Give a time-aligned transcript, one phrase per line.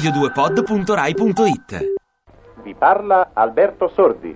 [0.00, 1.92] radio2pod.rai.it
[2.62, 4.34] Vi parla Alberto Sordi.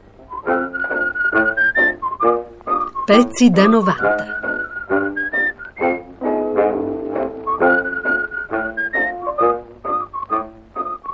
[3.07, 4.43] Pezzi da 90.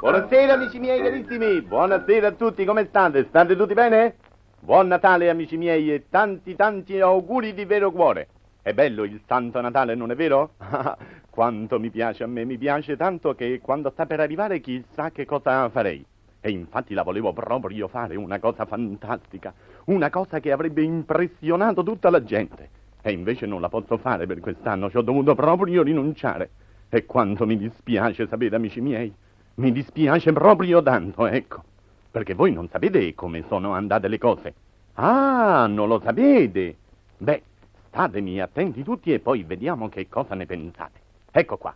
[0.01, 3.27] Buonasera amici miei carissimi, buonasera a tutti, come state?
[3.29, 4.17] State tutti bene?
[4.59, 8.27] Buon Natale amici miei e tanti tanti auguri di vero cuore.
[8.63, 10.55] È bello il Santo Natale, non è vero?
[11.31, 15.25] Quanto mi piace a me, mi piace tanto che quando sta per arrivare chissà che
[15.25, 16.05] cosa farei.
[16.41, 19.55] E infatti la volevo proprio fare, una cosa fantastica,
[19.87, 22.69] una cosa che avrebbe impressionato tutta la gente.
[23.01, 26.51] E invece non la posso fare per quest'anno, ci ho dovuto proprio rinunciare.
[26.89, 29.15] E quanto mi dispiace, sapete amici miei?
[29.55, 31.63] Mi dispiace proprio tanto, ecco.
[32.11, 34.55] Perché voi non sapete come sono andate le cose.
[34.95, 36.77] Ah, non lo sapete?
[37.19, 37.43] Beh,
[37.87, 41.00] statemi attenti tutti e poi vediamo che cosa ne pensate.
[41.33, 41.75] Ecco qua.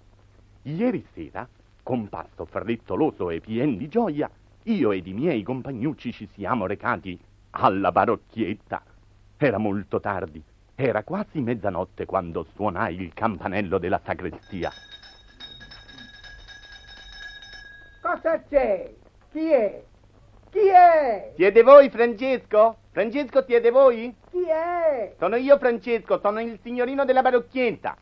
[0.63, 1.47] Ieri sera,
[1.83, 4.29] con passo frettoloso e pien di gioia,
[4.65, 7.19] io ed i miei compagnucci ci siamo recati
[7.51, 8.83] alla parrocchietta.
[9.37, 10.43] Era molto tardi,
[10.75, 14.73] era quasi mezzanotte quando suonai il campanello della sagrestia.
[18.01, 18.93] Cosa c'è?
[19.31, 19.85] Chi è?
[20.51, 21.33] Chi è?
[21.37, 22.79] Siete voi, Francesco?
[22.91, 24.15] Francesco, siete voi?
[24.31, 25.15] Chi è?
[25.19, 27.97] Sono io, Francesco, sono il signorino della parrocchietta.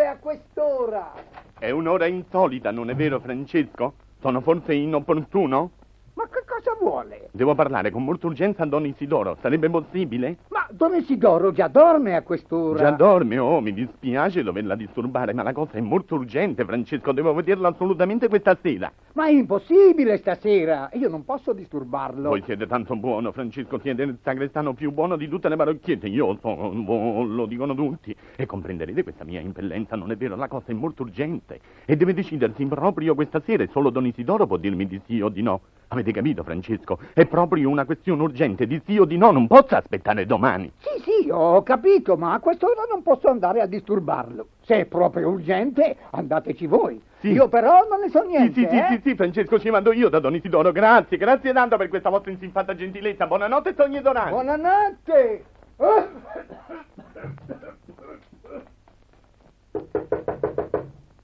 [0.00, 1.12] Vuole a quest'ora?
[1.58, 3.92] È un'ora insolita, non è vero, Francesco?
[4.18, 5.72] Sono forse inopportuno?
[6.14, 7.28] Ma che cosa vuole?
[7.32, 9.36] Devo parlare con molta urgenza a Don Isidoro.
[9.42, 10.38] Sarebbe possibile?
[10.48, 12.78] Ma Don Isidoro già dorme a quest'ora.
[12.78, 17.10] Già dorme, oh, mi dispiace doverla disturbare, ma la cosa è molto urgente, Francesco.
[17.10, 18.90] Devo vederlo assolutamente questa sera.
[19.14, 20.88] Ma è impossibile stasera.
[20.92, 22.28] Io non posso disturbarlo.
[22.28, 23.80] Voi siete tanto buono, Francesco.
[23.80, 26.06] Siete il sagrestano più buono di tutte le parrocchiette.
[26.06, 28.14] Io sono lo dicono tutti.
[28.36, 30.36] E comprenderete questa mia impellenza, non è vero?
[30.36, 31.58] La cosa è molto urgente.
[31.84, 33.64] E deve decidersi proprio questa sera.
[33.64, 35.60] E solo Don Isidoro può dirmi di sì o di no.
[35.92, 37.00] Avete capito, Francesco?
[37.12, 40.59] È proprio una questione urgente di sì o di no, non posso aspettare domani.
[40.78, 44.48] Sì, sì, ho capito, ma a quest'ora non posso andare a disturbarlo.
[44.62, 47.00] Se è proprio urgente, andateci voi.
[47.20, 47.32] Sì.
[47.32, 48.60] Io però non ne so niente.
[48.60, 48.86] Sì, sì, eh?
[48.88, 50.72] sì, sì, sì, Francesco, ci mando io da Don Isidoro.
[50.72, 53.26] Grazie, grazie tanto per questa vostra insimpata gentilezza.
[53.26, 54.30] Buonanotte, Sogni Dorani.
[54.30, 55.44] Buonanotte.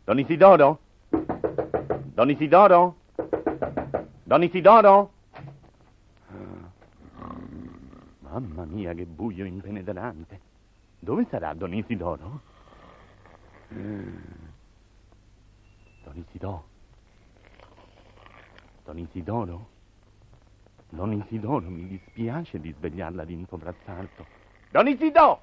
[0.05, 0.79] Don Isidoro?
[2.15, 2.97] Don Isidoro?
[4.23, 5.11] Don Isidoro?
[8.37, 10.39] Mamma mia, che buio impenetrante.
[10.99, 12.41] Dove sarà Don Isidoro?
[13.73, 14.17] Mm.
[16.05, 16.69] Don Isidoro?
[18.85, 19.69] Don Isidoro?
[20.91, 24.27] Don Isidoro, mi dispiace di svegliarla di un soprassalto.
[24.71, 24.87] Don!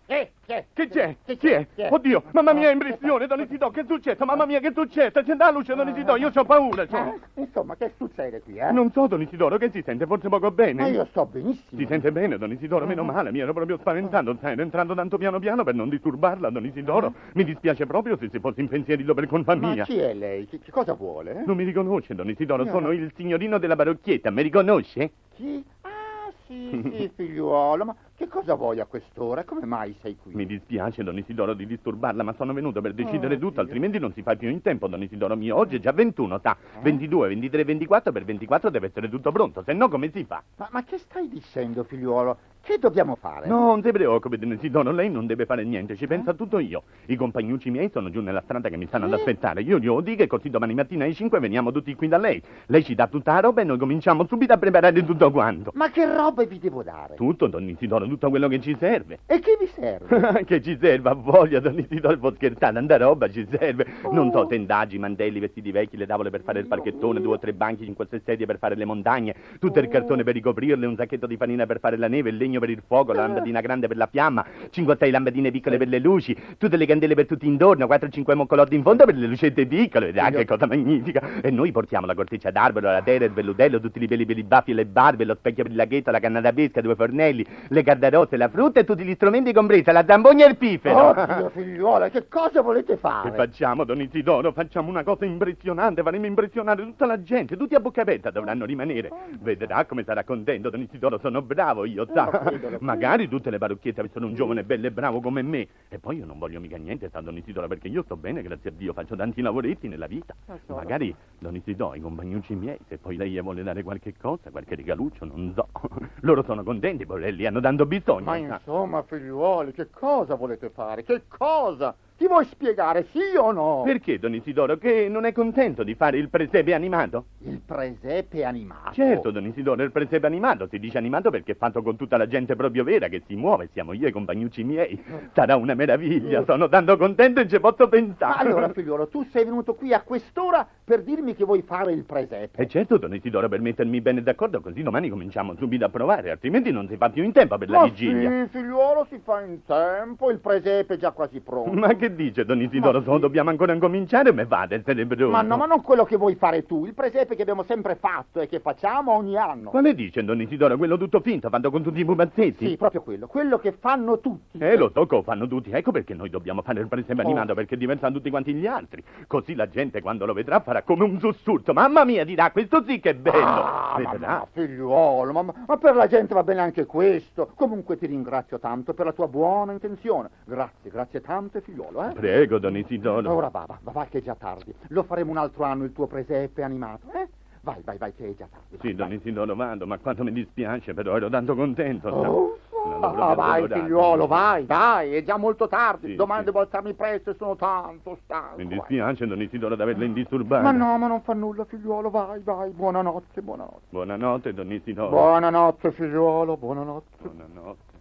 [0.05, 0.65] Eh, c'è.
[0.73, 1.15] Che c'è?
[1.25, 1.65] Che Chi è?
[1.75, 1.87] c'è?
[1.91, 4.25] Oddio, mamma mia, impressione, Don Isidoro, che è successo?
[4.25, 5.17] Mamma mia, che è successo?
[5.19, 6.85] Accenda la luce, Don Isidoro, io ho paura.
[6.85, 7.13] cioè.
[7.35, 8.71] Eh, insomma, che succede qui, eh?
[8.71, 10.81] Non so, Don Isidoro, che si sente forse poco bene?
[10.81, 11.79] Ma io sto benissimo.
[11.79, 15.17] Si sente bene, Don Isidoro, meno male, mi ero proprio spaventato, sai, ero entrato tanto
[15.17, 17.13] piano piano per non disturbarla, Don Isidoro.
[17.33, 19.83] Mi dispiace proprio se si fosse impensierito per colpa Ma mia.
[19.85, 20.45] chi è lei?
[20.47, 21.39] Che, che cosa vuole?
[21.39, 21.43] eh?
[21.45, 22.69] Non mi riconosce, Don Isidoro, No.
[22.69, 25.11] sono il signorino della parrocchietta, mi riconosce?
[25.35, 25.63] Chi?
[25.81, 29.43] Ah, sì, sì, figliuolo, ma che cosa vuoi a quest'ora?
[29.43, 30.33] Come mai sei qui?
[30.35, 33.61] Mi dispiace, Don Isidoro, di disturbarla, ma sono venuto per decidere Oh, tutto, Dio.
[33.61, 35.55] altrimenti non si fa più in tempo, Don Isidoro mio.
[35.57, 36.55] Oggi è già 21, sa?
[36.81, 40.43] 22, 23, 24, per 24 deve essere tutto pronto, se no come si fa?
[40.57, 42.37] Ma, ma che stai dicendo, figliuolo?
[42.63, 43.47] Che dobbiamo fare?
[43.47, 46.83] No, non si preoccupi, Don Isidoro, lei non deve fare niente, ci pensa tutto io.
[47.07, 49.61] I compagnucci miei sono giù nella strada che mi stanno ad aspettare.
[49.63, 52.41] Io glielo dico e così domani mattina alle 5 veniamo tutti qui da lei.
[52.67, 55.71] Lei ci dà tutta la roba e noi cominciamo subito a preparare tutto quanto.
[55.75, 57.15] Ma che roba vi devo dare?
[57.15, 59.19] Tutto, Don Isidoro, tutto quello che ci serve.
[59.25, 60.43] E che vi serve?
[60.45, 63.85] che ci serve, a voglia, Don Isidoro, può scherzare, tanta roba ci serve.
[64.11, 64.31] Non Oh.
[64.31, 67.83] so, tendaggi, mantelli, vestiti vecchi, le tavole per fare il parchettone, due o tre banchi,
[67.85, 71.27] cinque o sei sedie per fare le montagne, tutto il cartone per ricoprirle, un sacchetto
[71.27, 73.97] di farina per fare la neve, il legno per il fuoco, la lampadina grande per
[73.97, 77.45] la fiamma, cinque o sei lampadine piccole per le luci, tutte le candele per tutti
[77.47, 81.41] intorno, quattro o cinque moccolotti in fondo per le lucette piccole, ah, che cosa magnifica.
[81.41, 84.43] E noi portiamo la corteccia d'arboro, la terra, il vellutello, tutti i peli per i
[84.43, 87.45] baffi e le barbe, lo specchio per il laghetto, la canna da pesca, due fornelli,
[87.69, 91.09] le cardarose, la frutta e tutti gli strumenti compresi, la zambogna e il pifero.
[91.09, 93.29] Oddio, figliuola, che cosa volete fare?
[93.29, 94.51] Che facciamo, Don Isidoro?
[94.51, 99.11] Facciamo una cosa impressionante, faremo impressionare tutta la gente, tutti a bocca aperta dovranno rimanere.
[99.39, 102.51] Vedrà come sarà contento, Don Isidoro, sono bravo io, sa.
[102.79, 105.67] Magari tutte le parrucchiette avessero un giovane bello e bravo come me.
[105.89, 108.71] E poi io non voglio mica niente, sa Don Isidoro, perché io sto bene, grazie
[108.71, 110.33] a Dio, faccio tanti lavoretti nella vita.
[110.67, 115.25] Magari, Don Isidoro, i compagnucci miei, se poi lei vuole dare qualche cosa, qualche regaluccio,
[115.25, 115.67] non so.
[116.21, 118.25] Loro sono contenti, poverelli, hanno tanto bisogno.
[118.25, 121.03] Ma insomma, figliuoli, che cosa volete fare?
[121.03, 121.95] Che cosa?
[122.15, 123.81] Ti vuoi spiegare, sì o no?
[123.83, 127.25] Perché, Don Isidoro, che non è contento di fare il presepe animato?
[127.39, 128.93] Il presepe animato.
[128.93, 132.27] Certo, Don Isidoro, il presepe animato si dice animato perché è fatto con tutta la
[132.27, 135.03] gente proprio vera che si muove, siamo io e i compagnucci miei.
[135.33, 138.47] Sarà una meraviglia, sono tanto contento e ci posso Ma pensare.
[138.47, 142.61] allora, figliolo, tu sei venuto qui a quest'ora per dirmi che vuoi fare il presepe.
[142.61, 146.71] E certo, Don Isidoro, per mettermi bene d'accordo, così domani cominciamo subito a provare, altrimenti
[146.71, 148.29] non si fa più in tempo per la Ma vigilia.
[148.45, 151.71] sì, figliuolo, si fa in tempo, il presepe è già quasi pronto.
[151.73, 153.01] Ma che dice, Don Isidoro?
[153.01, 153.19] Ma sì.
[153.19, 155.29] dobbiamo ancora incominciare o me vade il cerebro?
[155.29, 158.39] Ma no, ma non quello che vuoi fare tu, il presepe che abbiamo sempre fatto
[158.39, 159.69] e che facciamo ogni anno.
[159.69, 160.77] Quale dice, Don Isidoro?
[160.77, 162.67] Quello tutto finto, fatto con tutti i pupazzetti?
[162.67, 164.57] Sì, proprio quello, quello che fanno tutti.
[164.59, 167.25] Eh, lo so che lo fanno tutti, ecco perché noi dobbiamo fare il presepe Oh.
[167.25, 169.03] animato, perché diventano tutti quanti gli altri.
[169.27, 171.73] Così la gente quando lo vedrà farà come un sussurro.
[171.73, 173.37] Mamma mia, dirà, questo sì che è bello.
[173.37, 174.27] Ah, ma, Vedrà.
[174.27, 177.51] ma, figliuolo, ma, ma per la gente va bene anche questo.
[177.55, 180.29] Comunque ti ringrazio tanto per la tua buona intenzione.
[180.45, 182.13] Grazie, grazie tante, figliuolo, eh?
[182.13, 183.33] Prego, Don Isidoro.
[183.33, 184.73] Ora va, va, va, vai che è già tardi.
[184.87, 187.27] Lo faremo un altro anno il tuo presepe animato, eh?
[187.61, 188.77] Vai, vai, vai, che è già tardi.
[188.81, 189.17] Sì, vai, Don vai.
[189.17, 192.09] Isidoro, vado, ma quanto mi dispiace, però ero tanto contento.
[192.09, 196.07] Oh, Non l'avrò ah, vai, figliuolo, vai, vai, è già molto tardi.
[196.07, 196.45] Sì, Domani sì.
[196.47, 198.57] devo alzarmi presto e sono tanto stanco.
[198.57, 198.77] Mi vai.
[198.77, 200.63] dispiace, Don Isidoro, di averla indisturbata.
[200.63, 202.71] Ma no, ma non fa nulla, figliuolo, vai, vai.
[202.71, 203.85] Buonanotte, buonanotte.
[203.89, 205.09] Buonanotte, Don Isidoro.
[205.09, 207.17] Buonanotte, figliuolo, buonanotte.
[207.21, 207.92] Buonanotte.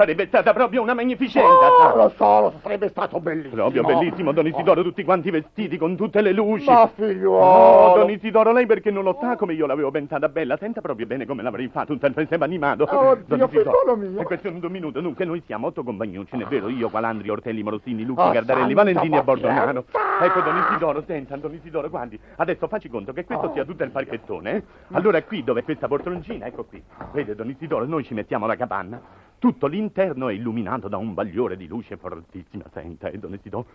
[0.00, 3.54] Sarebbe stata proprio una magnificenza, Oh, lo so, lo sarebbe stato bellissimo.
[3.54, 6.64] Proprio bellissimo, Don Isidoro, tutti quanti vestiti con tutte le luci.
[6.70, 7.98] Ma Oh, figliuolo.
[7.98, 11.26] Don Isidoro, lei perché non lo sa come io l'avevo pensata bella, senta proprio bene
[11.26, 12.84] come l'avrei fatto il presepe animato.
[12.84, 14.20] Oddio, Don Isidoro, figliolo mio.
[14.22, 16.70] È questione di un minuto, dunque noi siamo otto compagnucci, ne è vero?
[16.70, 19.84] Io, Qualandri, Ortelli, Morosini, Lucchi, Oh, Gardarelli, Valentini e pazienza!
[20.22, 23.90] Ecco, Don Isidoro, senta, Don Isidoro, guardi, adesso facci conto che questo sia tutto il
[23.90, 24.62] parchettone, eh?
[24.92, 26.82] Allora qui dove è questa poltroncina, ecco qui,
[27.12, 28.98] vede Don Isidoro, noi ci mettiamo la capanna,
[29.40, 33.66] tutto l'interno è illuminato da un bagliore di luce fortissima, senta, e Don Isidoro,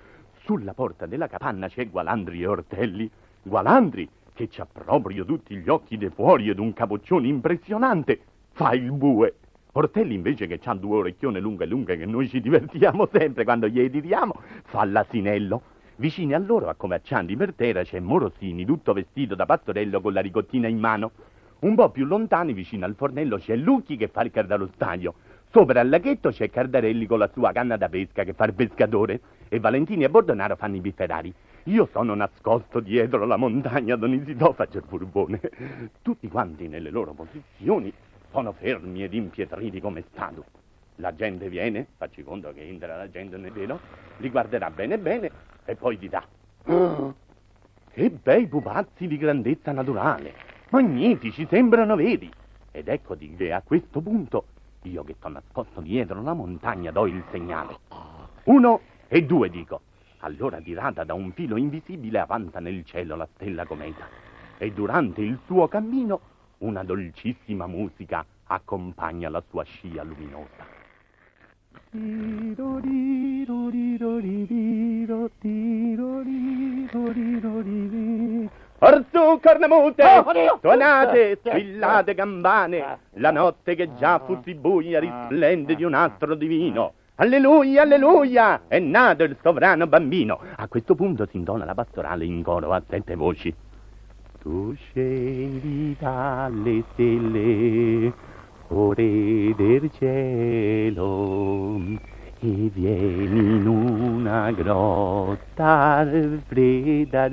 [0.43, 3.09] sulla porta della capanna c'è Gualandri e Ortelli,
[3.41, 8.19] Gualandri che c'ha proprio tutti gli occhi de fuori ed un capoccione impressionante,
[8.51, 9.37] fa il bue.
[9.71, 13.89] Ortelli invece che c'ha due orecchione lunghe lunghe che noi ci divertiamo sempre quando gli
[13.89, 15.73] tiriamo, fa l'asinello.
[15.95, 20.13] Vicini a loro, a come acciandi per terra, c'è Morosini, tutto vestito da pastorello con
[20.13, 21.11] la ricottina in mano.
[21.61, 25.15] Un po' più lontani, vicino al fornello, c'è Lucchi che fa il cardalostaio.
[25.55, 29.21] Sopra al laghetto c'è Cardarelli con la sua canna da pesca che fa il pescatore.
[29.47, 31.33] E Valentini e Bordonaro fanno i bifferari.
[31.67, 35.39] Io sono nascosto dietro la montagna, Don Isidò faccio il furbone.
[36.01, 37.89] Tutti quanti nelle loro posizioni
[38.31, 40.43] sono fermi ed impietriti come statue.
[40.97, 43.79] La gente viene, facci conto che entra la gente nel velo,
[44.17, 45.31] li guarderà bene bene
[45.63, 46.21] e poi dirà
[47.93, 50.33] che bei pupazzi di grandezza naturale,
[50.71, 52.29] magnifici, sembrano veri.
[52.71, 54.47] Ed eccoti che a questo punto,
[54.89, 57.77] io che sto nascosto dietro la montagna, do il segnale.
[58.45, 59.81] Uno e due, dico.
[60.19, 64.07] Allora tirata da un filo invisibile avanza nel cielo la stella cometa.
[64.57, 66.19] E durante il suo cammino
[66.59, 70.65] una dolcissima musica accompagna la sua scia luminosa.
[78.85, 80.31] Orsù, cornamute, Oh,
[81.13, 82.97] Eh, squillate eh, campane, eh.
[83.13, 86.93] la notte che già fu sì buia risplende di un astro divino.
[87.15, 90.39] Alleluia, alleluia, è nato il sovrano bambino.
[90.57, 93.51] A questo punto si intona la pastorale in coro a sette voci.
[94.41, 98.13] Tu scendi dalle stelle,
[98.67, 101.79] ore del cielo,
[102.45, 106.41] e vieni in una grotta al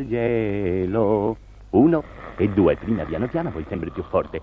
[0.09, 1.37] gelo.
[1.71, 2.03] Uno
[2.37, 4.41] e due, prima piano piano, poi sempre più forte.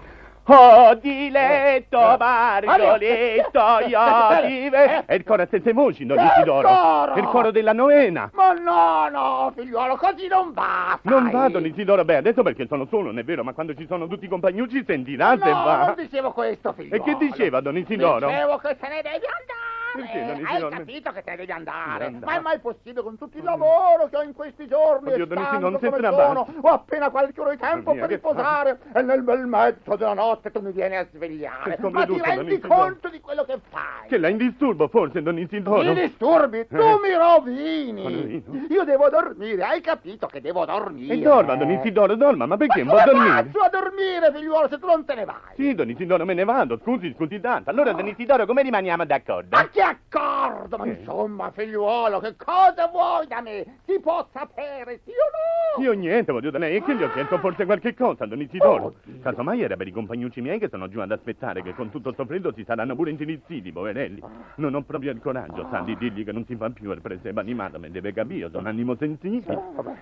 [0.51, 3.99] Oh, diletto, Margoletto, io
[4.47, 5.05] ti ve...
[5.05, 7.13] È il coro a sette voci, non Che Isidoro.
[7.13, 8.31] È il coro della novena.
[8.33, 10.97] Ma no, no, figliuolo, così non va.
[11.03, 11.31] Non sai.
[11.31, 14.25] vado, Isidoro, beh, adesso perché sono solo, non è vero, ma quando ci sono tutti
[14.25, 15.85] i compagnucci sentirà se No, va.
[15.85, 16.95] non dicevo questo, figliuolo.
[16.95, 18.27] E che diceva, don Isidoro?
[18.27, 19.68] Dicevo che se ne devi andare.
[19.93, 22.05] Perché, Don Hai capito che te ne devi andare?
[22.05, 22.25] andare.
[22.25, 25.27] Ma è mai possibile con tutto il lavoro che ho in questi giorni Oddio, e
[25.27, 28.15] Don stanco Isidoro, non come sono, ho appena qualche ora di tempo mia, per che
[28.15, 31.75] riposare e nel bel mezzo della notte tu mi vieni a svegliare.
[31.77, 32.73] Che Ma ti rendi Isidoro.
[32.75, 34.07] conto di quello che fai?
[34.07, 35.81] Che la indisturbo forse, Isidoro?
[35.83, 36.99] Mi disturbi, tu Eh.
[37.01, 38.03] mi rovini.
[38.03, 38.65] Rovino?
[38.69, 41.13] Io devo dormire, hai capito che devo dormire?
[41.13, 42.83] E dorma, Don Isidoro, dorma, ma perché?
[42.83, 43.43] Ma Non può come dormire?
[43.51, 45.35] faccio a dormire, figliuolo, se tu non te ne vai?
[45.55, 47.69] Sì, Don Isidoro, me ne vado, scusi, scusi tanto.
[47.69, 49.55] Allora, Don Isidoro, come rimaniamo d'accordo?
[49.55, 50.77] Ma che accordo?
[50.77, 50.89] Ma Eh.
[50.89, 53.77] insomma, figliuolo, che cosa vuoi da me?
[53.85, 55.83] Si può sapere, sì o no?
[55.83, 58.85] Io niente, voglio da lei, e che gli ho chiesto forse qualche cosa, Don Isidoro.
[58.85, 59.21] Oddio.
[59.21, 62.25] Casomai era per i compagnucci miei che sono giù ad aspettare, che con tutto sto
[62.25, 64.21] freddo si saranno pure intirizziti, poverelli.
[64.55, 67.39] Non ho proprio il coraggio, sa, di dirgli che non si fa più il presepe
[67.39, 69.57] animato, me deve capire, sono animo sensibili.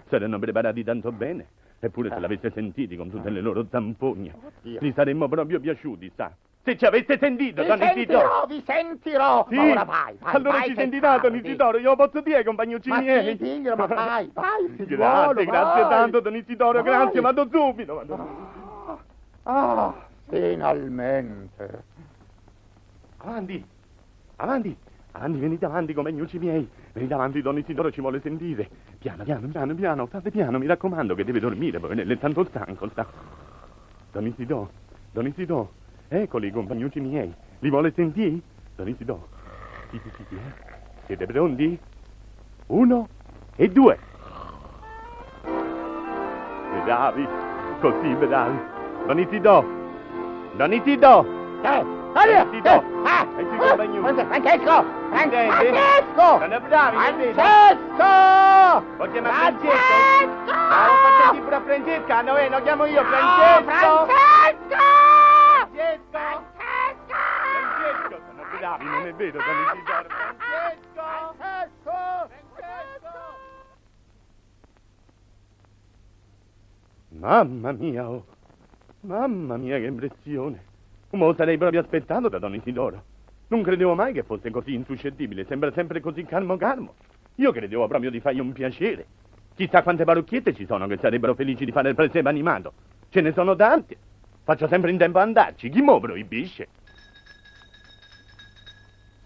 [0.09, 1.47] Saranno preparati tanto bene.
[1.79, 6.31] Eppure se l'avesse sentiti con tutte le loro zampogne, gli saremmo proprio piaciuti, sa.
[6.63, 8.19] Se ci avesse sentito, Vi Don Isidoro.
[8.19, 9.47] sentirò, vi sentirò.
[9.49, 11.47] Sì, Ma ora vai, vai, allora vai, ci che sentirà, è Don tardi.
[11.47, 13.37] Isidoro, io posso dire compagnucci Ma miei.
[13.37, 17.95] sì, diglielo, ma vai, vai, figliuolo, Grazie, grazie tanto, Don Isidoro, grazie, vado subito.
[17.95, 18.99] Vado subito.
[19.43, 19.93] Ah,
[20.29, 21.83] finalmente.
[23.17, 23.65] Avanti,
[24.37, 24.77] avanti,
[25.11, 26.69] avanti, venite avanti, compagnucci miei.
[26.93, 28.69] Venite avanti, Don Isidoro ci vuole sentire.
[28.99, 32.89] Piano, piano, piano, piano, state piano, mi raccomando che deve dormire, poi è tanto stanco,
[32.89, 33.05] sta.
[34.11, 34.71] Don Isidoro,
[35.11, 35.71] Don Isidoro,
[36.07, 37.33] eccoli compagnucci miei.
[37.59, 38.39] Li vuole sentire?
[38.75, 39.27] Don Isidoro,
[41.07, 41.79] Siete pronti?
[42.67, 43.07] Uno
[43.55, 43.97] e due.
[46.83, 47.27] Bravi,
[47.81, 48.59] così bravi.
[49.07, 49.67] Don Isidoro,
[50.55, 51.25] Don Isidoro.
[51.63, 53.99] Eh, allora, Don Isidoro, eh, ah, eh, compagni.
[53.99, 55.47] Francesco, Fran- Sente?
[55.47, 56.97] Francesco, Sono bravi?
[57.33, 59.67] Francesco, Lo chiama Francesco?
[59.67, 63.63] Francesco, Ah, lo faccio pure a Francesca, no, eh, lo chiamo io, Francesco!
[63.63, 64.96] Francesco, Francesco!
[68.17, 68.25] Francesco!
[68.25, 70.07] Sono bravi, non è vero, Don Isidoro?
[70.09, 71.05] Francesco!
[72.53, 73.15] Francesco,
[77.09, 78.25] Mamma mia, oh.
[79.01, 80.63] Mamma mia, che impressione.
[81.11, 83.03] Ma lo sarei proprio aspettato da Don Isidoro.
[83.47, 86.95] Non credevo mai che fosse così insuscettibile, sembra sempre così calmo calmo.
[87.35, 89.05] Io credevo proprio di fargli un piacere.
[89.55, 92.73] Chissà quante parrucchiette ci sono che sarebbero felici di fare il presepe animato.
[93.09, 93.97] Ce ne sono tante.
[94.43, 95.69] Faccio sempre in tempo a andarci.
[95.69, 96.67] Chi mo proibisce?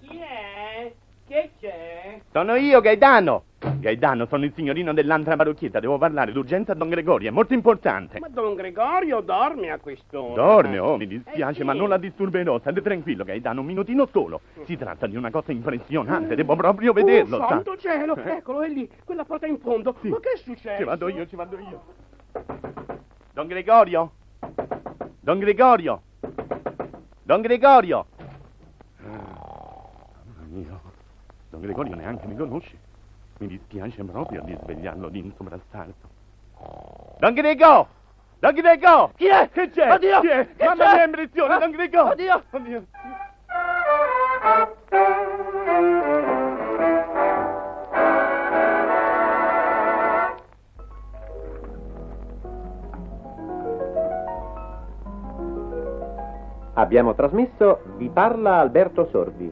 [0.01, 0.93] Chi è?
[1.31, 2.19] Che c'è?
[2.33, 3.43] Sono io, Gaetano.
[3.79, 5.79] Gaetano, sono il signorino dell'altra parrucchietta.
[5.79, 8.19] Devo parlare d'urgenza a Don Gregorio, è molto importante.
[8.19, 10.33] Ma Don Gregorio dorme a quest'ora.
[10.33, 11.63] Dorme, oh, mi dispiace, Eh, sì.
[11.63, 12.59] ma non la disturberò.
[12.59, 14.41] State tranquillo, Gaetano, un minutino solo.
[14.65, 17.47] Si tratta di una cosa impressionante, devo proprio vederlo, Oh, sa.
[17.47, 18.17] santo cielo!
[18.17, 19.95] Eccolo, è lì, quella porta in fondo.
[20.01, 20.09] Sì.
[20.09, 20.79] Ma che è successo?
[20.79, 21.81] Ci vado io, ci vado io.
[23.31, 24.11] Don Gregorio?
[25.21, 26.01] Don Gregorio?
[27.23, 28.05] Don Gregorio?
[29.05, 29.39] Ah,
[30.25, 30.79] Mamma mia,
[31.51, 32.77] Don Gregorio neanche mi conosce.
[33.39, 36.07] Mi dispiace proprio di svegliarlo di un soprassalto.
[37.19, 37.87] Don Gregorio!
[38.39, 39.11] Don Gregorio!
[39.15, 39.49] Chi è?
[39.51, 39.91] Che c'è?
[39.91, 40.19] Oddio!
[40.21, 40.47] Chi è?
[40.55, 40.93] Che Mamma c'è?
[40.95, 42.11] mia, impressione, Ah, Don Gregorio!
[42.11, 42.43] oddio!
[42.51, 42.85] Oddio!
[56.73, 59.51] Abbiamo trasmesso Vi parla Alberto Sordi.